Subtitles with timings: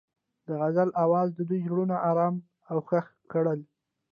[0.45, 3.59] د غزل اواز د دوی زړونه ارامه او خوښ کړل.